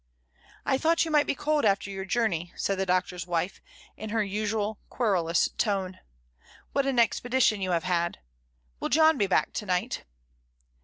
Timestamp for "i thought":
0.65-1.05